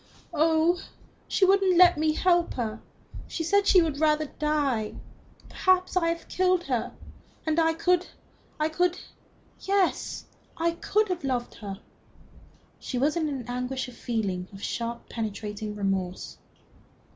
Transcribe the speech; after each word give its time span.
"Oh, 0.33 0.81
she 1.27 1.45
wouldn't 1.45 1.77
let 1.77 1.95
me 1.95 2.13
help 2.13 2.55
her. 2.55 2.81
She 3.27 3.43
said 3.43 3.67
she 3.67 3.83
would 3.83 3.99
rather 3.99 4.25
die. 4.25 4.95
Perhaps 5.47 5.95
I 5.95 6.07
have 6.09 6.27
killed 6.27 6.63
her. 6.63 6.91
And 7.45 7.59
I 7.59 7.75
could 7.75 8.07
I 8.59 8.67
could 8.67 8.99
yes, 9.59 10.25
I 10.57 10.71
could 10.71 11.07
have 11.09 11.23
loved 11.23 11.53
her." 11.53 11.81
She 12.79 12.97
was 12.97 13.15
in 13.15 13.29
an 13.29 13.45
anguish 13.47 13.87
of 13.89 13.95
feeling 13.95 14.47
of 14.51 14.63
sharp 14.63 15.01
and 15.01 15.09
penetrating 15.11 15.75
remorse. 15.75 16.39